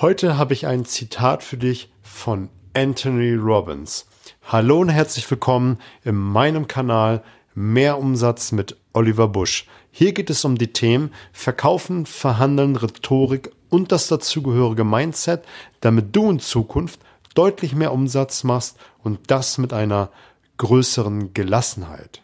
[0.00, 4.06] Heute habe ich ein Zitat für dich von Anthony Robbins.
[4.44, 7.22] Hallo und herzlich willkommen in meinem Kanal
[7.54, 9.66] Mehr Umsatz mit Oliver Busch.
[9.90, 15.44] Hier geht es um die Themen Verkaufen, Verhandeln, Rhetorik und das dazugehörige Mindset,
[15.82, 17.00] damit du in Zukunft
[17.34, 20.08] deutlich mehr Umsatz machst und das mit einer
[20.56, 22.22] größeren Gelassenheit.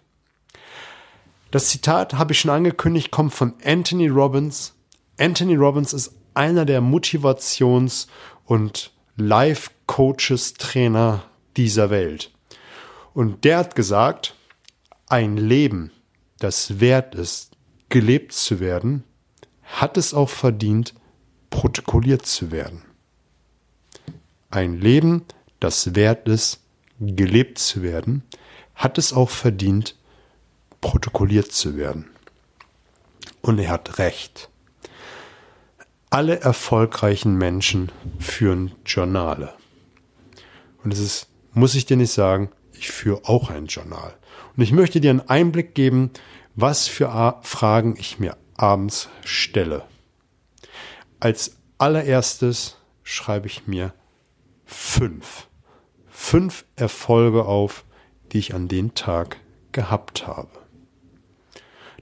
[1.50, 4.72] Das Zitat habe ich schon angekündigt, kommt von Anthony Robbins.
[5.18, 8.06] Anthony Robbins ist einer der Motivations-
[8.44, 11.24] und Life-Coaches, Trainer
[11.56, 12.30] dieser Welt.
[13.14, 14.34] Und der hat gesagt,
[15.08, 15.90] ein Leben,
[16.38, 17.52] das wert ist,
[17.88, 19.04] gelebt zu werden,
[19.62, 20.94] hat es auch verdient,
[21.50, 22.82] protokolliert zu werden.
[24.50, 25.24] Ein Leben,
[25.60, 26.60] das wert ist,
[27.00, 28.22] gelebt zu werden,
[28.74, 29.96] hat es auch verdient,
[30.80, 32.10] protokolliert zu werden.
[33.40, 34.50] Und er hat recht.
[36.10, 39.52] Alle erfolgreichen Menschen führen Journale.
[40.84, 44.14] Und es ist, muss ich dir nicht sagen, ich führe auch ein Journal.
[44.56, 46.10] Und ich möchte dir einen Einblick geben,
[46.54, 49.84] was für Fragen ich mir abends stelle.
[51.18, 53.92] Als allererstes schreibe ich mir
[54.64, 55.48] fünf.
[56.08, 57.84] Fünf Erfolge auf,
[58.32, 59.38] die ich an den Tag
[59.72, 60.50] gehabt habe.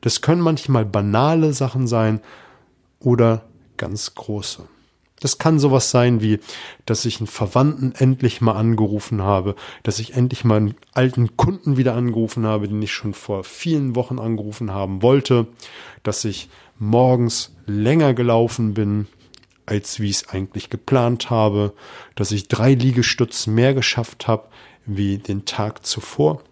[0.00, 2.20] Das können manchmal banale Sachen sein
[3.00, 4.62] oder ganz große.
[5.20, 6.40] Das kann sowas sein wie,
[6.84, 11.76] dass ich einen Verwandten endlich mal angerufen habe, dass ich endlich mal einen alten Kunden
[11.76, 15.46] wieder angerufen habe, den ich schon vor vielen Wochen angerufen haben wollte,
[16.02, 19.06] dass ich morgens länger gelaufen bin,
[19.66, 21.72] als wie ich es eigentlich geplant habe,
[22.16, 24.48] dass ich drei Liegestütze mehr geschafft habe
[24.84, 26.42] wie den Tag zuvor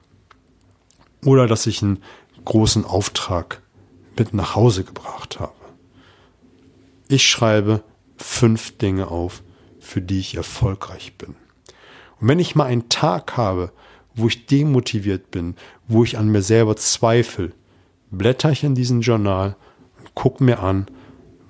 [1.24, 2.02] oder dass ich einen
[2.44, 3.60] großen Auftrag
[4.16, 5.61] mit nach Hause gebracht habe.
[7.12, 7.84] Ich schreibe
[8.16, 9.42] fünf Dinge auf,
[9.80, 11.36] für die ich erfolgreich bin.
[12.18, 13.70] Und wenn ich mal einen Tag habe,
[14.14, 15.56] wo ich demotiviert bin,
[15.86, 17.52] wo ich an mir selber zweifle,
[18.10, 19.56] blätter ich in diesen Journal
[19.98, 20.86] und gucke mir an,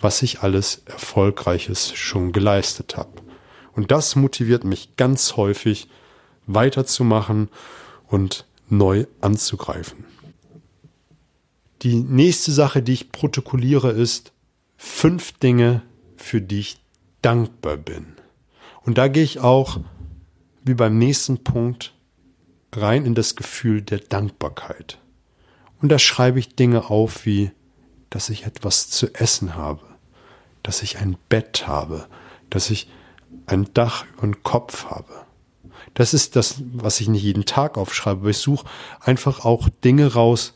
[0.00, 3.22] was ich alles Erfolgreiches schon geleistet habe.
[3.76, 5.88] Und das motiviert mich ganz häufig,
[6.48, 7.50] weiterzumachen
[8.08, 10.06] und neu anzugreifen.
[11.82, 14.32] Die nächste Sache, die ich protokolliere, ist,
[14.82, 15.82] fünf Dinge,
[16.16, 16.81] für die ich
[17.22, 18.16] dankbar bin.
[18.82, 19.78] Und da gehe ich auch,
[20.65, 21.94] wie beim nächsten Punkt,
[22.75, 24.98] rein in das Gefühl der Dankbarkeit.
[25.81, 27.53] Und da schreibe ich Dinge auf wie,
[28.10, 29.82] dass ich etwas zu essen habe,
[30.65, 32.09] dass ich ein Bett habe,
[32.50, 32.91] dass ich
[33.47, 35.14] ein Dach über den Kopf habe.
[35.94, 38.66] Das ist das, was ich nicht jeden Tag aufschreibe, aber ich suche
[38.99, 40.54] einfach auch Dinge raus,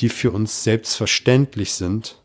[0.00, 2.21] die für uns selbstverständlich sind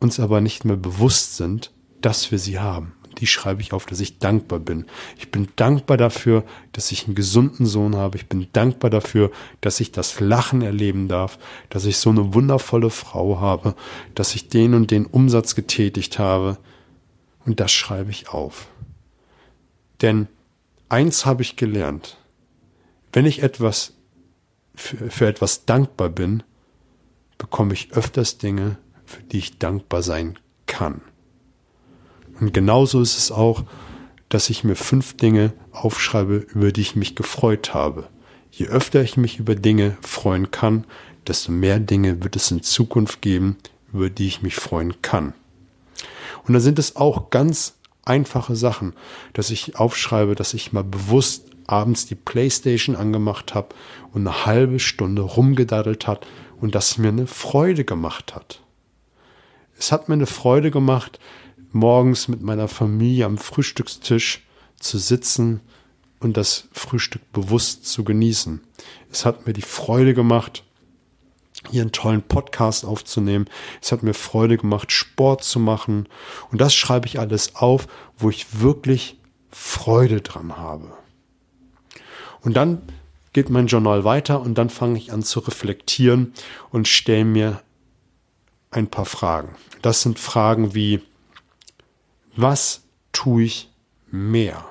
[0.00, 2.92] uns aber nicht mehr bewusst sind, dass wir sie haben.
[3.18, 4.86] Die schreibe ich auf, dass ich dankbar bin.
[5.16, 8.16] Ich bin dankbar dafür, dass ich einen gesunden Sohn habe.
[8.16, 11.38] Ich bin dankbar dafür, dass ich das Lachen erleben darf,
[11.68, 13.74] dass ich so eine wundervolle Frau habe,
[14.14, 16.58] dass ich den und den Umsatz getätigt habe.
[17.44, 18.68] Und das schreibe ich auf.
[20.00, 20.28] Denn
[20.88, 22.18] eins habe ich gelernt.
[23.12, 23.94] Wenn ich etwas
[24.76, 26.44] für, für etwas dankbar bin,
[27.36, 31.00] bekomme ich öfters Dinge, für die ich dankbar sein kann.
[32.40, 33.64] Und genauso ist es auch,
[34.28, 38.08] dass ich mir fünf Dinge aufschreibe, über die ich mich gefreut habe.
[38.50, 40.84] Je öfter ich mich über Dinge freuen kann,
[41.26, 43.56] desto mehr Dinge wird es in Zukunft geben,
[43.92, 45.32] über die ich mich freuen kann.
[46.46, 48.92] Und da sind es auch ganz einfache Sachen,
[49.32, 53.74] dass ich aufschreibe, dass ich mal bewusst abends die Playstation angemacht habe
[54.12, 56.26] und eine halbe Stunde rumgedaddelt hat
[56.60, 58.60] und das mir eine Freude gemacht hat
[59.78, 61.18] es hat mir eine Freude gemacht,
[61.72, 64.44] morgens mit meiner Familie am Frühstückstisch
[64.78, 65.60] zu sitzen
[66.20, 68.60] und das Frühstück bewusst zu genießen.
[69.10, 70.64] Es hat mir die Freude gemacht,
[71.70, 73.46] hier einen tollen Podcast aufzunehmen.
[73.80, 76.08] Es hat mir Freude gemacht, Sport zu machen.
[76.50, 77.86] Und das schreibe ich alles auf,
[78.16, 79.18] wo ich wirklich
[79.50, 80.92] Freude dran habe.
[82.40, 82.82] Und dann
[83.32, 86.32] geht mein Journal weiter und dann fange ich an zu reflektieren
[86.70, 87.60] und stelle mir
[88.70, 89.54] ein paar Fragen.
[89.82, 91.00] Das sind Fragen wie,
[92.36, 92.82] was
[93.12, 93.70] tue ich
[94.10, 94.64] mehr?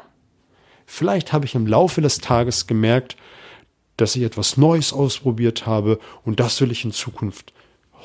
[0.85, 3.17] Vielleicht habe ich im Laufe des Tages gemerkt,
[3.97, 7.53] dass ich etwas Neues ausprobiert habe und das will ich in Zukunft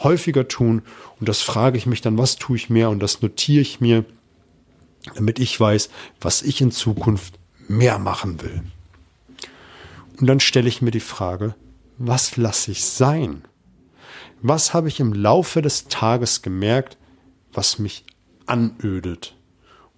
[0.03, 0.83] häufiger tun
[1.21, 4.05] und das frage ich mich dann, was tue ich mehr und das notiere ich mir,
[5.15, 5.91] damit ich weiß,
[6.21, 8.63] was ich in Zukunft mehr machen will.
[10.19, 11.55] Und dann stelle ich mir die Frage,
[11.99, 13.45] was lasse ich sein?
[14.45, 16.97] Was habe ich im Laufe des Tages gemerkt,
[17.53, 18.05] was mich
[18.47, 19.37] anödet?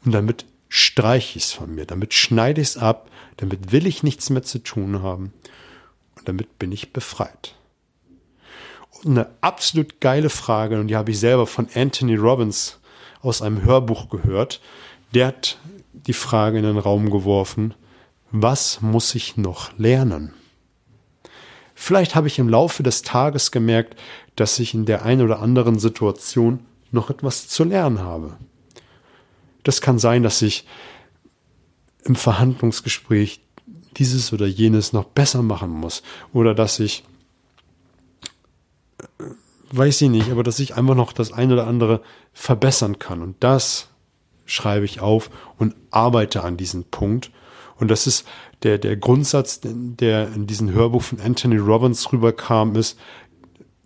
[0.04, 4.02] Und damit streiche ich es von mir, damit schneide ich es ab, damit will ich
[4.02, 5.32] nichts mehr zu tun haben
[6.16, 7.54] und damit bin ich befreit.
[9.02, 12.78] Und eine absolut geile Frage, und die habe ich selber von Anthony Robbins
[13.22, 14.60] aus einem Hörbuch gehört.
[15.14, 15.58] Der hat
[15.92, 17.72] die Frage in den Raum geworfen,
[18.30, 20.34] was muss ich noch lernen?
[21.74, 23.98] Vielleicht habe ich im Laufe des Tages gemerkt,
[24.36, 26.60] dass ich in der einen oder anderen Situation
[26.92, 28.36] noch etwas zu lernen habe.
[29.64, 30.66] Das kann sein, dass ich
[32.04, 33.40] im Verhandlungsgespräch
[33.96, 37.04] dieses oder jenes noch besser machen muss oder dass ich
[38.98, 39.24] äh,
[39.70, 43.36] weiß ich nicht, aber dass ich einfach noch das ein oder andere verbessern kann und
[43.40, 43.88] das
[44.44, 47.30] schreibe ich auf und arbeite an diesem Punkt
[47.76, 48.26] und das ist
[48.62, 52.98] der der Grundsatz, der in diesem Hörbuch von Anthony Robbins rüberkam, ist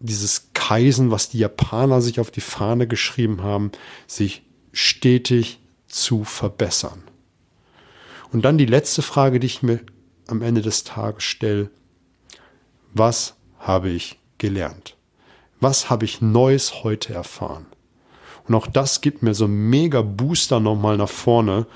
[0.00, 3.72] dieses Kaisen, was die Japaner sich auf die Fahne geschrieben haben,
[4.06, 4.42] sich
[4.72, 7.02] stetig zu verbessern.
[8.32, 9.80] Und dann die letzte Frage, die ich mir
[10.28, 11.70] am Ende des Tages stelle.
[12.92, 14.96] Was habe ich gelernt?
[15.60, 17.66] Was habe ich Neues heute erfahren?
[18.46, 21.66] Und auch das gibt mir so einen mega Booster nochmal nach vorne,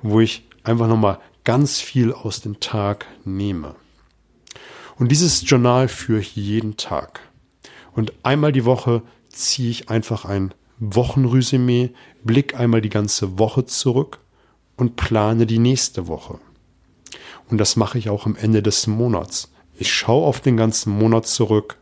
[0.00, 3.74] wo ich einfach nochmal ganz viel aus dem Tag nehme.
[4.96, 7.20] Und dieses Journal führe ich jeden Tag.
[7.92, 11.90] Und einmal die Woche ziehe ich einfach ein Wochenresümee,
[12.24, 14.18] blick einmal die ganze Woche zurück
[14.76, 16.38] und plane die nächste Woche.
[17.50, 19.52] Und das mache ich auch am Ende des Monats.
[19.76, 21.76] Ich schaue auf den ganzen Monat zurück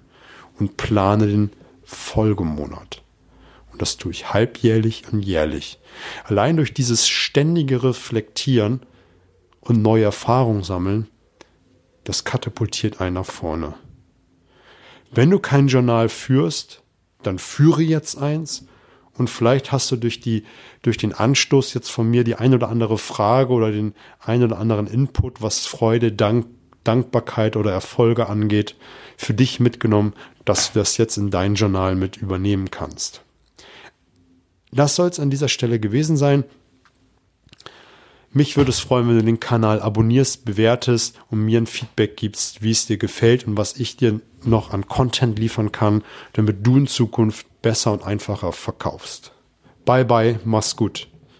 [0.58, 1.50] und plane den
[1.84, 3.02] Folgemonat.
[3.70, 5.78] Und das tue ich halbjährlich und jährlich.
[6.24, 8.80] Allein durch dieses ständige Reflektieren
[9.62, 11.08] und neue Erfahrungen sammeln,
[12.04, 13.74] das katapultiert einen nach vorne.
[15.10, 16.82] Wenn du kein Journal führst,
[17.22, 18.66] dann führe jetzt eins
[19.14, 20.44] und vielleicht hast du durch die,
[20.82, 24.58] durch den Anstoß jetzt von mir die ein oder andere Frage oder den ein oder
[24.58, 26.46] anderen Input, was Freude, Dank,
[26.82, 28.74] Dankbarkeit oder Erfolge angeht,
[29.16, 33.22] für dich mitgenommen, dass du das jetzt in dein Journal mit übernehmen kannst.
[34.72, 36.44] Das soll es an dieser Stelle gewesen sein.
[38.34, 42.62] Mich würde es freuen, wenn du den Kanal abonnierst, bewertest und mir ein Feedback gibst,
[42.62, 46.02] wie es dir gefällt und was ich dir noch an Content liefern kann,
[46.32, 49.32] damit du in Zukunft besser und einfacher verkaufst.
[49.84, 51.11] Bye bye, mach's gut.